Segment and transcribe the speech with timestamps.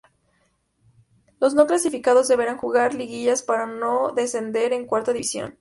[1.39, 5.49] Los no clasificados deberán jugar Liguillas para no descender a Cuarta División.